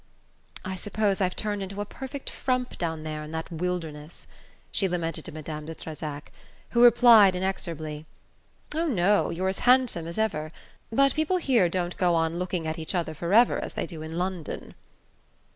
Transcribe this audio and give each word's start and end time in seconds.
"I 0.65 0.73
suppose 0.77 1.21
I've 1.21 1.35
turned 1.35 1.61
into 1.61 1.79
a 1.79 1.85
perfect 1.85 2.27
frump 2.31 2.79
down 2.79 3.03
there 3.03 3.21
in 3.21 3.29
that 3.33 3.51
wilderness," 3.51 4.25
she 4.71 4.87
lamented 4.89 5.25
to 5.25 5.31
Madame 5.31 5.67
de 5.67 5.75
Trezac, 5.75 6.31
who 6.71 6.81
replied 6.83 7.35
inexorably: 7.35 8.07
"Oh, 8.73 8.87
no, 8.87 9.29
you're 9.29 9.47
as 9.47 9.59
handsome 9.69 10.07
as 10.07 10.17
ever; 10.17 10.51
but 10.91 11.13
people 11.13 11.37
here 11.37 11.69
don't 11.69 11.95
go 11.97 12.15
on 12.15 12.39
looking 12.39 12.65
at 12.65 12.79
each 12.79 12.95
other 12.95 13.13
forever 13.13 13.59
as 13.59 13.73
they 13.75 13.85
do 13.85 14.01
in 14.01 14.17
London." 14.17 14.73